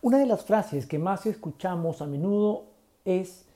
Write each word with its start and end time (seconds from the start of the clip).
Una 0.00 0.18
de 0.18 0.26
las 0.26 0.44
frases 0.44 0.86
que 0.86 1.00
más 1.00 1.26
escuchamos 1.26 2.00
a 2.00 2.06
menudo 2.06 2.66
es 3.04 3.48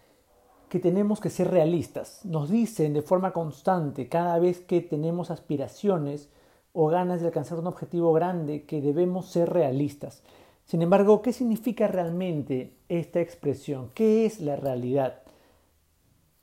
que 0.68 0.80
tenemos 0.80 1.20
que 1.20 1.30
ser 1.30 1.48
realistas. 1.52 2.24
Nos 2.24 2.50
dicen 2.50 2.94
de 2.94 3.02
forma 3.02 3.32
constante 3.32 4.08
cada 4.08 4.40
vez 4.40 4.58
que 4.58 4.80
tenemos 4.80 5.30
aspiraciones 5.30 6.30
o 6.72 6.88
ganas 6.88 7.20
de 7.20 7.28
alcanzar 7.28 7.60
un 7.60 7.68
objetivo 7.68 8.12
grande 8.12 8.64
que 8.64 8.80
debemos 8.80 9.26
ser 9.26 9.50
realistas. 9.50 10.24
Sin 10.64 10.82
embargo, 10.82 11.22
¿qué 11.22 11.32
significa 11.32 11.86
realmente 11.86 12.76
esta 12.88 13.20
expresión? 13.20 13.90
¿Qué 13.94 14.26
es 14.26 14.40
la 14.40 14.56
realidad? 14.56 15.22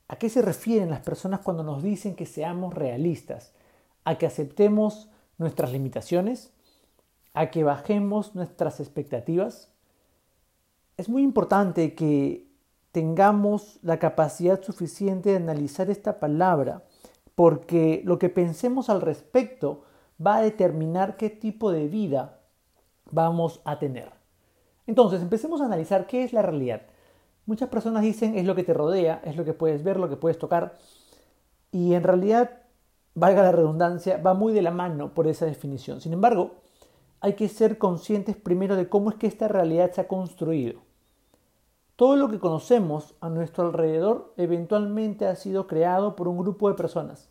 ¿A 0.07 0.15
qué 0.15 0.29
se 0.29 0.41
refieren 0.41 0.91
las 0.91 1.01
personas 1.01 1.41
cuando 1.41 1.63
nos 1.63 1.83
dicen 1.83 2.15
que 2.15 2.25
seamos 2.25 2.73
realistas? 2.73 3.53
¿A 4.05 4.17
que 4.17 4.27
aceptemos 4.27 5.09
nuestras 5.37 5.73
limitaciones? 5.73 6.53
¿A 7.33 7.51
que 7.51 7.65
bajemos 7.65 8.33
nuestras 8.33 8.79
expectativas? 8.79 9.73
Es 10.99 11.07
muy 11.07 11.23
importante 11.23 11.95
que 11.95 12.45
tengamos 12.91 13.79
la 13.83 13.99
capacidad 13.99 14.61
suficiente 14.61 15.29
de 15.29 15.37
analizar 15.37 15.89
esta 15.89 16.19
palabra, 16.19 16.83
porque 17.35 18.01
lo 18.03 18.19
que 18.19 18.27
pensemos 18.27 18.89
al 18.89 18.99
respecto 18.99 19.83
va 20.19 20.35
a 20.35 20.41
determinar 20.41 21.15
qué 21.15 21.29
tipo 21.29 21.71
de 21.71 21.87
vida 21.87 22.41
vamos 23.11 23.61
a 23.63 23.79
tener. 23.79 24.11
Entonces, 24.87 25.21
empecemos 25.21 25.61
a 25.61 25.67
analizar 25.67 26.05
qué 26.05 26.25
es 26.25 26.33
la 26.33 26.41
realidad. 26.41 26.81
Muchas 27.45 27.69
personas 27.69 28.01
dicen 28.01 28.37
es 28.37 28.45
lo 28.45 28.53
que 28.53 28.65
te 28.65 28.73
rodea, 28.73 29.21
es 29.23 29.37
lo 29.37 29.45
que 29.45 29.53
puedes 29.53 29.85
ver, 29.85 29.95
lo 29.95 30.09
que 30.09 30.17
puedes 30.17 30.37
tocar, 30.37 30.79
y 31.71 31.93
en 31.93 32.03
realidad, 32.03 32.63
valga 33.15 33.41
la 33.41 33.53
redundancia, 33.53 34.17
va 34.17 34.33
muy 34.33 34.51
de 34.51 34.63
la 34.63 34.71
mano 34.71 35.13
por 35.13 35.27
esa 35.27 35.45
definición. 35.45 36.01
Sin 36.01 36.11
embargo, 36.11 36.55
hay 37.21 37.35
que 37.35 37.47
ser 37.47 37.77
conscientes 37.77 38.35
primero 38.35 38.75
de 38.75 38.89
cómo 38.89 39.11
es 39.11 39.15
que 39.15 39.27
esta 39.27 39.47
realidad 39.47 39.93
se 39.93 40.01
ha 40.01 40.07
construido. 40.09 40.88
Todo 41.99 42.15
lo 42.15 42.29
que 42.29 42.39
conocemos 42.39 43.13
a 43.19 43.27
nuestro 43.27 43.65
alrededor 43.65 44.33
eventualmente 44.37 45.27
ha 45.27 45.35
sido 45.35 45.67
creado 45.67 46.15
por 46.15 46.29
un 46.29 46.37
grupo 46.37 46.69
de 46.69 46.75
personas. 46.75 47.29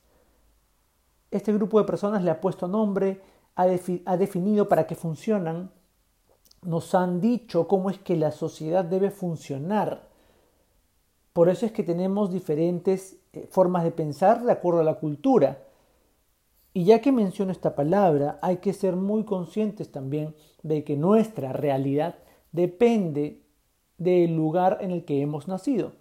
Este 1.31 1.55
grupo 1.55 1.79
de 1.79 1.87
personas 1.87 2.23
le 2.23 2.31
ha 2.31 2.43
puesto 2.43 2.69
nombre, 2.69 3.23
ha, 3.55 3.67
definido 4.19 4.69
para 4.69 4.87
qué 4.87 4.95
funcionan, 4.95 5.71
nos 6.61 6.95
han 6.95 7.19
dicho 7.19 7.67
cómo 7.67 7.89
es 7.89 7.99
que 7.99 8.15
la 8.15 8.31
sociedad 8.31 8.85
debe 8.85 9.11
funcionar. 9.11 10.07
Por 11.33 11.49
eso 11.49 11.65
es 11.65 11.73
que 11.73 11.83
tenemos 11.83 12.31
diferentes 12.31 13.17
eh, 13.33 13.49
formas 13.51 13.85
de 13.85 13.91
pensar 13.91 14.45
de 14.45 14.53
acuerdo 14.53 14.81
a 14.81 14.85
la 14.85 14.99
cultura. 14.99 15.65
Y 16.75 16.85
ya 16.85 17.01
que 17.01 17.11
menciono 17.11 17.53
esta 17.53 17.75
palabra, 17.75 18.39
hay 18.43 18.59
que 18.59 18.75
ser 18.75 18.97
muy 18.97 19.25
conscientes 19.25 19.91
también 19.91 20.37
de 20.63 20.85
que 20.85 20.99
nuestra 20.99 21.55
realidad 21.55 22.17
depende 22.53 23.48
del 23.99 24.35
lugar 24.35 24.79
en 24.81 24.93
el 24.93 25.05
que 25.05 25.21
hemos 25.21 25.49
nacido. 25.49 25.93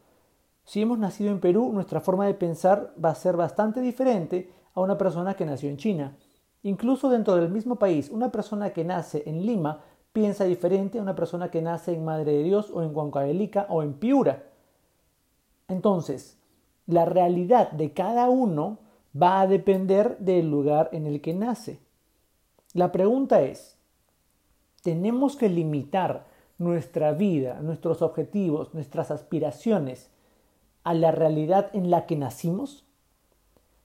Si 0.64 0.82
hemos 0.82 1.00
nacido 1.00 1.32
en 1.32 1.40
Perú, 1.40 1.72
nuestra 1.74 2.02
forma 2.02 2.26
de 2.26 2.34
pensar 2.34 2.94
va 3.04 3.10
a 3.10 3.16
ser 3.16 3.36
bastante 3.36 3.82
diferente 3.82 4.52
a 4.74 4.82
una 4.82 4.98
persona 4.98 5.34
que 5.34 5.46
nació 5.46 5.70
en 5.70 5.78
China. 5.78 6.18
Incluso 6.64 7.10
dentro 7.10 7.36
del 7.36 7.50
mismo 7.50 7.78
país, 7.78 8.10
una 8.10 8.32
persona 8.32 8.72
que 8.72 8.84
nace 8.84 9.24
en 9.26 9.46
Lima 9.46 9.82
piensa 10.14 10.44
diferente 10.44 11.00
a 11.00 11.02
una 11.02 11.16
persona 11.16 11.50
que 11.50 11.62
nace 11.62 11.94
en 11.94 12.04
Madre 12.04 12.34
de 12.34 12.44
Dios 12.44 12.70
o 12.72 12.84
en 12.84 12.96
Huancavelica 12.96 13.68
o 13.70 13.84
en 13.84 13.94
Piura. 13.94 14.44
Entonces, 15.68 16.38
la 16.86 17.06
realidad 17.06 17.72
de 17.72 17.94
cada 17.94 18.30
uno 18.30 18.80
va 19.20 19.42
a 19.42 19.48
depender 19.48 20.18
del 20.20 20.50
lugar 20.50 20.90
en 20.92 21.06
el 21.06 21.22
que 21.22 21.34
nace. 21.34 21.80
La 22.74 22.92
pregunta 22.92 23.42
es, 23.42 23.78
¿tenemos 24.82 25.36
que 25.36 25.50
limitar 25.50 26.26
nuestra 26.58 27.14
vida, 27.14 27.60
nuestros 27.62 28.02
objetivos, 28.02 28.74
nuestras 28.74 29.12
aspiraciones 29.12 30.10
a 30.84 30.94
la 30.94 31.12
realidad 31.12 31.70
en 31.74 31.92
la 31.92 32.06
que 32.06 32.16
nacimos? 32.16 32.86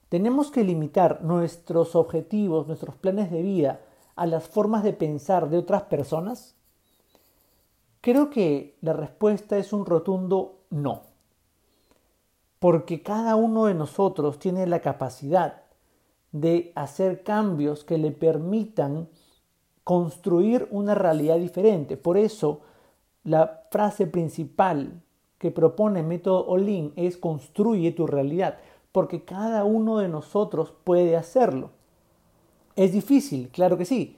¿Tenemos 0.09 0.51
que 0.51 0.63
limitar 0.63 1.23
nuestros 1.23 1.95
objetivos, 1.95 2.67
nuestros 2.67 2.95
planes 2.95 3.31
de 3.31 3.41
vida 3.41 3.81
a 4.15 4.25
las 4.25 4.47
formas 4.47 4.83
de 4.83 4.93
pensar 4.93 5.49
de 5.49 5.57
otras 5.57 5.83
personas? 5.83 6.55
Creo 8.01 8.29
que 8.29 8.77
la 8.81 8.93
respuesta 8.93 9.57
es 9.57 9.73
un 9.73 9.85
rotundo 9.85 10.59
no. 10.69 11.03
Porque 12.59 13.01
cada 13.01 13.35
uno 13.35 13.65
de 13.65 13.73
nosotros 13.73 14.39
tiene 14.39 14.67
la 14.67 14.81
capacidad 14.81 15.63
de 16.31 16.71
hacer 16.75 17.23
cambios 17.23 17.83
que 17.83 17.97
le 17.97 18.11
permitan 18.11 19.07
construir 19.83 20.67
una 20.71 20.95
realidad 20.95 21.37
diferente. 21.37 21.97
Por 21.97 22.17
eso, 22.17 22.61
la 23.23 23.63
frase 23.71 24.07
principal 24.07 25.01
que 25.37 25.51
propone 25.51 25.99
el 25.99 26.05
método 26.05 26.45
Olin 26.47 26.93
es 26.95 27.17
construye 27.17 27.91
tu 27.91 28.07
realidad, 28.07 28.57
porque 28.91 29.23
cada 29.23 29.65
uno 29.65 29.97
de 29.97 30.07
nosotros 30.07 30.73
puede 30.83 31.17
hacerlo. 31.17 31.71
Es 32.75 32.93
difícil, 32.93 33.49
claro 33.49 33.77
que 33.77 33.85
sí, 33.85 34.17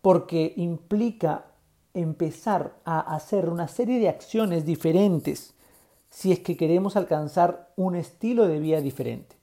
porque 0.00 0.52
implica 0.56 1.46
empezar 1.92 2.76
a 2.84 3.00
hacer 3.00 3.48
una 3.48 3.68
serie 3.68 3.98
de 3.98 4.08
acciones 4.08 4.64
diferentes 4.64 5.54
si 6.10 6.30
es 6.30 6.40
que 6.40 6.56
queremos 6.56 6.96
alcanzar 6.96 7.72
un 7.76 7.96
estilo 7.96 8.46
de 8.46 8.60
vida 8.60 8.80
diferente. 8.80 9.36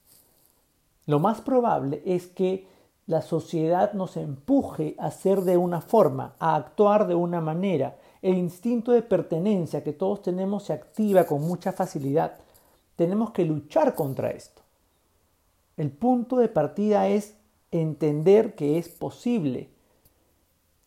Lo 1.06 1.20
más 1.20 1.42
probable 1.42 2.02
es 2.06 2.28
que 2.28 2.68
la 3.08 3.22
sociedad 3.22 3.94
nos 3.94 4.16
empuje 4.16 4.96
a 5.00 5.12
ser 5.12 5.42
de 5.42 5.58
una 5.58 5.82
forma, 5.82 6.36
a 6.40 6.56
actuar 6.56 7.08
de 7.08 7.16
una 7.16 7.42
manera. 7.42 7.98
El 8.22 8.38
instinto 8.38 8.92
de 8.92 9.02
pertenencia 9.02 9.84
que 9.84 9.94
todos 9.94 10.22
tenemos 10.22 10.64
se 10.64 10.74
activa 10.74 11.24
con 11.26 11.42
mucha 11.42 11.72
facilidad. 11.72 12.38
Tenemos 12.96 13.32
que 13.32 13.46
luchar 13.46 13.96
contra 13.96 14.30
esto. 14.30 14.62
El 15.78 15.92
punto 15.92 16.38
de 16.38 16.48
partida 16.48 17.08
es 17.08 17.36
entender 17.72 18.56
que 18.56 18.78
es 18.78 18.90
posible. 18.90 19.70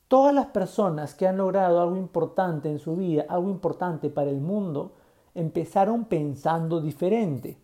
Todas 0.06 0.34
las 0.34 0.46
personas 0.46 1.14
que 1.14 1.26
han 1.26 1.38
logrado 1.38 1.80
algo 1.80 1.96
importante 1.96 2.70
en 2.70 2.78
su 2.78 2.94
vida, 2.94 3.26
algo 3.28 3.50
importante 3.50 4.10
para 4.10 4.30
el 4.30 4.40
mundo, 4.40 4.92
empezaron 5.34 6.04
pensando 6.04 6.80
diferente 6.80 7.63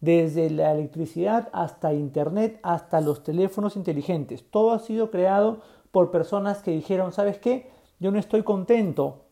desde 0.00 0.50
la 0.50 0.72
electricidad 0.72 1.48
hasta 1.52 1.92
Internet, 1.92 2.60
hasta 2.62 3.00
los 3.00 3.22
teléfonos 3.22 3.76
inteligentes. 3.76 4.48
Todo 4.50 4.72
ha 4.72 4.78
sido 4.78 5.10
creado 5.10 5.60
por 5.90 6.10
personas 6.10 6.62
que 6.62 6.70
dijeron, 6.70 7.12
¿sabes 7.12 7.38
qué? 7.38 7.70
Yo 7.98 8.10
no 8.10 8.18
estoy 8.18 8.42
contento 8.42 9.24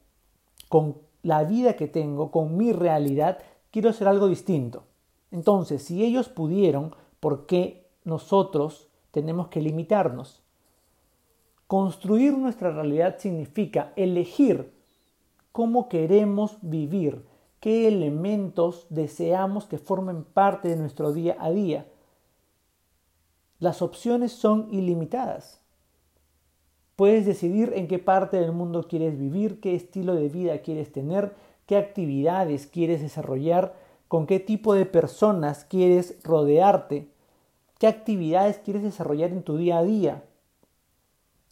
con 0.69 0.97
la 1.23 1.45
vida 1.45 1.75
que 1.75 1.89
tengo, 1.89 2.31
con 2.31 2.57
mi 2.57 2.73
realidad, 2.73 3.39
quiero 3.71 3.91
hacer 3.91 4.09
algo 4.09 4.29
distinto. 4.29 4.85
Entonces, 5.31 5.83
si 5.83 6.05
ellos 6.05 6.29
pudieron, 6.29 6.95
¿por 7.21 7.47
qué 7.47 7.89
nosotros 8.05 8.89
tenemos 9.11 9.49
que 9.49 9.61
limitarnos? 9.61 10.43
Construir 11.67 12.37
nuestra 12.39 12.71
realidad 12.71 13.17
significa 13.19 13.93
elegir 13.97 14.73
cómo 15.51 15.89
queremos 15.89 16.59
vivir, 16.61 17.25
qué 17.67 17.89
elementos 17.89 18.87
deseamos 18.91 19.65
que 19.65 19.77
formen 19.77 20.23
parte 20.23 20.69
de 20.69 20.77
nuestro 20.77 21.13
día 21.13 21.37
a 21.41 21.51
día. 21.51 21.89
Las 23.59 23.83
opciones 23.83 24.31
son 24.31 24.69
ilimitadas. 24.71 25.61
Puedes 26.95 27.27
decidir 27.27 27.73
en 27.75 27.89
qué 27.89 27.99
parte 27.99 28.37
del 28.37 28.53
mundo 28.53 28.87
quieres 28.87 29.19
vivir, 29.19 29.59
qué 29.59 29.75
estilo 29.75 30.15
de 30.15 30.29
vida 30.29 30.59
quieres 30.59 30.93
tener, 30.93 31.35
qué 31.67 31.77
actividades 31.77 32.69
quieres 32.69 33.01
desarrollar, 33.01 33.75
con 34.07 34.29
qué 34.29 34.39
tipo 34.39 34.73
de 34.73 34.87
personas 34.87 35.65
quieres 35.65 36.23
rodearte, 36.23 37.09
qué 37.81 37.89
actividades 37.89 38.59
quieres 38.59 38.85
desarrollar 38.85 39.31
en 39.31 39.43
tu 39.43 39.57
día 39.57 39.79
a 39.79 39.83
día. 39.83 40.25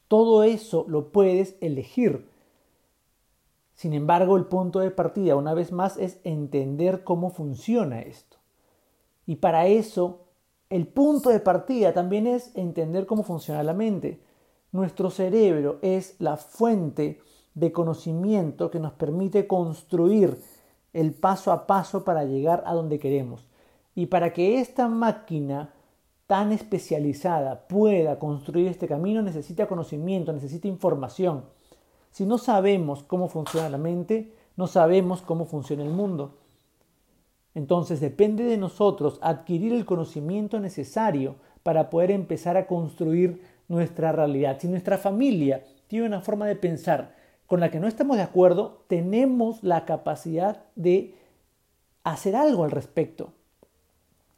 Todo 0.07 0.45
eso 0.45 0.85
lo 0.87 1.11
puedes 1.11 1.57
elegir 1.61 2.33
sin 3.75 3.93
embargo, 3.93 4.37
el 4.37 4.47
punto 4.47 4.79
de 4.81 4.91
partida, 4.91 5.37
una 5.37 5.53
vez 5.53 5.73
más, 5.73 5.97
es 5.97 6.21
entender 6.25 7.03
cómo 7.03 7.31
funciona 7.31 8.01
esto. 8.01 8.39
Y 9.27 9.37
para 9.37 9.67
eso, 9.67 10.27
el 10.71 10.87
punto 10.87 11.31
de 11.31 11.41
partida 11.41 11.93
también 11.93 12.27
es 12.27 12.55
entender 12.55 13.07
cómo 13.07 13.25
funciona 13.25 13.63
la 13.63 13.75
mente. 13.75 14.21
Nuestro 14.71 15.11
cerebro 15.11 15.79
es 15.83 16.17
la 16.21 16.37
fuente 16.37 17.21
de 17.55 17.73
conocimiento 17.73 18.71
que 18.71 18.81
nos 18.81 18.93
permite 18.93 19.47
construir 19.47 20.39
el 20.93 21.13
paso 21.13 21.53
a 21.53 21.67
paso 21.67 22.05
para 22.05 22.25
llegar 22.25 22.63
a 22.67 22.75
donde 22.75 22.99
queremos. 22.99 23.49
Y 23.95 24.07
para 24.07 24.33
que 24.33 24.61
esta 24.61 24.89
máquina 24.89 25.75
tan 26.27 26.53
especializada 26.53 27.67
pueda 27.69 28.19
construir 28.19 28.69
este 28.69 28.89
camino 28.89 29.23
necesita 29.23 29.67
conocimiento, 29.67 30.33
necesita 30.33 30.69
información. 30.69 31.45
Si 32.15 32.27
no 32.27 32.39
sabemos 32.39 33.03
cómo 33.03 33.27
funciona 33.27 33.69
la 33.69 33.77
mente, 33.77 34.33
no 34.55 34.69
sabemos 34.69 35.21
cómo 35.21 35.47
funciona 35.47 35.83
el 35.83 35.91
mundo. 35.91 36.39
Entonces 37.57 37.99
depende 37.99 38.45
de 38.45 38.57
nosotros 38.57 39.19
adquirir 39.21 39.73
el 39.73 39.85
conocimiento 39.85 40.61
necesario 40.61 41.35
para 41.65 41.91
poder 41.91 42.13
empezar 42.13 42.57
a 42.57 42.69
construir 42.69 43.43
nuestra 43.67 44.13
realidad. 44.13 44.59
Si 44.61 44.69
nuestra 44.69 44.97
familia 44.97 45.65
tiene 45.89 46.07
una 46.07 46.21
forma 46.21 46.47
de 46.47 46.55
pensar 46.55 47.17
con 47.49 47.59
la 47.59 47.73
que 47.73 47.81
no 47.81 47.89
estamos 47.89 48.17
de 48.17 48.23
acuerdo, 48.23 48.85
tenemos 48.87 49.65
la 49.65 49.85
capacidad 49.85 50.63
de 50.77 51.17
hacer 52.05 52.37
algo 52.37 52.63
al 52.63 52.71
respecto. 52.71 53.33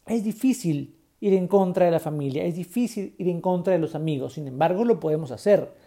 Es 0.07 0.25
difícil 0.25 0.97
ir 1.21 1.35
en 1.35 1.47
contra 1.47 1.85
de 1.85 1.91
la 1.91 2.01
familia, 2.01 2.43
es 2.45 2.55
difícil 2.55 3.15
ir 3.19 3.29
en 3.29 3.43
contra 3.43 3.75
de 3.75 3.81
los 3.81 3.95
amigos, 3.95 4.33
sin 4.33 4.49
embargo 4.49 4.83
lo 4.87 4.99
podemos 4.99 5.31
hacer. 5.31 5.85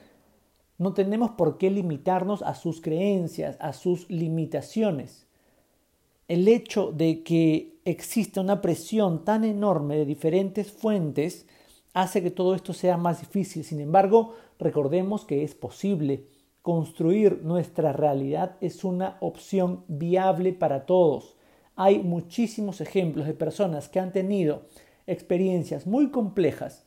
No 0.79 0.93
tenemos 0.93 1.31
por 1.31 1.57
qué 1.57 1.69
limitarnos 1.69 2.41
a 2.41 2.55
sus 2.55 2.79
creencias, 2.79 3.57
a 3.59 3.73
sus 3.73 4.09
limitaciones. 4.09 5.27
El 6.29 6.47
hecho 6.47 6.93
de 6.93 7.21
que 7.21 7.79
exista 7.83 8.39
una 8.39 8.61
presión 8.61 9.25
tan 9.25 9.43
enorme 9.43 9.97
de 9.97 10.05
diferentes 10.05 10.71
fuentes 10.71 11.45
hace 11.93 12.23
que 12.23 12.31
todo 12.31 12.55
esto 12.55 12.71
sea 12.71 12.95
más 12.95 13.19
difícil. 13.19 13.65
Sin 13.65 13.81
embargo, 13.81 14.35
recordemos 14.57 15.25
que 15.25 15.43
es 15.43 15.53
posible. 15.53 16.27
Construir 16.61 17.41
nuestra 17.43 17.91
realidad 17.91 18.55
es 18.61 18.85
una 18.85 19.17
opción 19.19 19.83
viable 19.89 20.53
para 20.53 20.85
todos. 20.85 21.35
Hay 21.75 21.99
muchísimos 21.99 22.79
ejemplos 22.79 23.27
de 23.27 23.33
personas 23.33 23.89
que 23.89 23.99
han 23.99 24.13
tenido 24.13 24.61
experiencias 25.07 25.87
muy 25.87 26.09
complejas, 26.09 26.85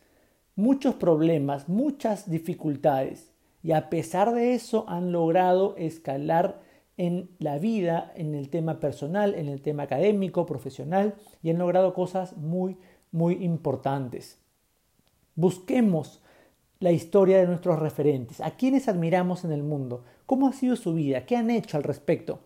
muchos 0.56 0.94
problemas, 0.94 1.68
muchas 1.68 2.30
dificultades, 2.30 3.31
y 3.62 3.72
a 3.72 3.88
pesar 3.90 4.34
de 4.34 4.54
eso 4.54 4.84
han 4.88 5.12
logrado 5.12 5.76
escalar 5.76 6.60
en 6.96 7.30
la 7.38 7.58
vida, 7.58 8.12
en 8.16 8.34
el 8.34 8.50
tema 8.50 8.80
personal, 8.80 9.34
en 9.34 9.48
el 9.48 9.62
tema 9.62 9.84
académico, 9.84 10.46
profesional, 10.46 11.14
y 11.42 11.50
han 11.50 11.58
logrado 11.58 11.94
cosas 11.94 12.36
muy, 12.36 12.76
muy 13.10 13.44
importantes. 13.44 14.38
Busquemos 15.34 16.22
la 16.80 16.92
historia 16.92 17.38
de 17.38 17.46
nuestros 17.46 17.78
referentes, 17.78 18.40
a 18.40 18.52
quienes 18.52 18.88
admiramos 18.88 19.44
en 19.44 19.52
el 19.52 19.62
mundo, 19.62 20.04
cómo 20.26 20.48
ha 20.48 20.52
sido 20.52 20.76
su 20.76 20.94
vida, 20.94 21.24
qué 21.24 21.36
han 21.36 21.50
hecho 21.50 21.76
al 21.76 21.84
respecto. 21.84 22.40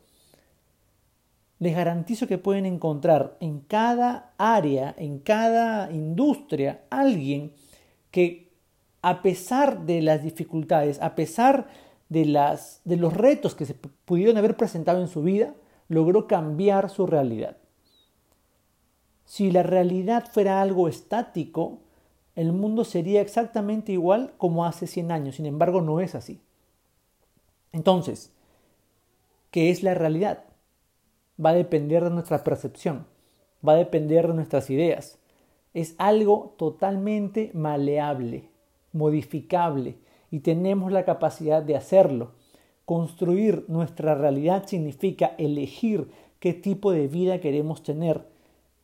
Les 1.59 1.75
garantizo 1.75 2.27
que 2.27 2.37
pueden 2.37 2.67
encontrar 2.67 3.39
en 3.41 3.61
cada 3.61 4.35
área, 4.37 4.95
en 4.99 5.21
cada 5.21 5.91
industria, 5.91 6.83
alguien 6.91 7.53
que 8.11 8.46
a 9.07 9.23
pesar 9.23 9.87
de 9.87 10.03
las 10.03 10.25
dificultades, 10.25 11.01
a 11.01 11.15
pesar 11.15 11.69
de, 12.09 12.25
los 12.25 13.15
retos 13.15 13.55
que 13.55 13.65
se 13.65 13.75
pudieron 13.75 14.37
haber 14.37 14.57
presentado 14.57 15.01
en 15.01 15.07
su 15.07 15.23
vida, 15.23 15.55
logró 15.87 16.27
cambiar 16.27 16.91
su 16.91 17.07
realidad. 17.07 17.57
Si 19.25 19.53
la 19.53 19.63
realidad 19.63 20.25
fuera 20.29 20.61
algo 20.61 20.89
estático, 20.89 21.79
el 22.35 22.53
mundo 22.53 22.83
sería 22.83 23.21
exactamente 23.21 23.93
igual 23.93 24.35
como 24.39 24.65
hace 24.65 24.89
100 24.89 25.13
años. 25.13 25.37
Sin 25.37 25.47
embargo, 25.47 25.83
no 25.83 26.01
es 26.01 26.17
así. 26.17 26.41
Entonces, 27.71 28.33
¿qué 29.53 29.71
es 29.71 29.85
la 29.85 29.95
realidad? 29.95 30.43
Va 31.43 31.51
a 31.51 31.55
depender 31.55 32.03
de 32.03 32.11
nuestra 32.11 32.43
percepción, 32.43 33.07
va 33.67 33.75
a 33.75 33.77
depender 33.77 34.27
de 34.27 34.35
nuestras 34.35 34.69
ideas. 34.69 35.21
Es 35.75 35.95
algo 35.97 36.57
totalmente 36.59 37.53
maleable 37.55 38.56
modificable 38.97 39.97
y 40.31 40.41
tenemos 40.41 40.93
la 40.93 41.05
capacidad 41.05 41.63
de 41.63 41.77
hacerlo. 41.77 42.33
Construir 42.85 43.65
nuestra 43.69 44.15
realidad 44.15 44.65
significa 44.67 45.35
elegir 45.39 46.09
qué 46.41 46.53
tipo 46.55 46.93
de 46.93 47.09
vida 47.09 47.41
queremos 47.41 47.83
tener. 47.83 48.27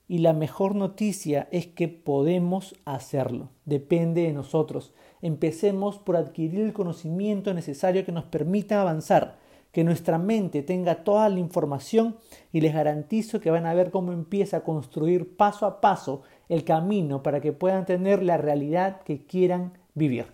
Y 0.09 0.19
la 0.19 0.33
mejor 0.33 0.75
noticia 0.75 1.49
es 1.53 1.67
que 1.67 1.89
podemos 1.89 2.75
hacerlo. 2.85 3.51
Depende 3.65 4.23
de 4.23 4.33
nosotros. 4.33 4.93
Empecemos 5.23 5.99
por 5.99 6.17
adquirir 6.17 6.61
el 6.61 6.73
conocimiento 6.73 7.55
necesario 7.55 8.05
que 8.05 8.13
nos 8.13 8.25
permita 8.25 8.81
avanzar, 8.81 9.39
que 9.71 9.85
nuestra 9.85 10.19
mente 10.19 10.63
tenga 10.63 11.05
toda 11.05 11.29
la 11.29 11.39
información 11.39 12.17
y 12.53 12.61
les 12.61 12.75
garantizo 12.75 13.41
que 13.41 13.51
van 13.51 13.65
a 13.65 13.75
ver 13.75 13.91
cómo 13.91 14.13
empieza 14.13 14.59
a 14.59 14.65
construir 14.65 15.37
paso 15.37 15.65
a 15.65 15.81
paso 15.81 16.23
el 16.49 16.65
camino 16.65 17.23
para 17.23 17.41
que 17.41 17.53
puedan 17.53 17.87
tener 17.87 18.23
la 18.23 18.37
realidad 18.37 19.01
que 19.03 19.25
quieran 19.25 19.73
vivir. 19.95 20.27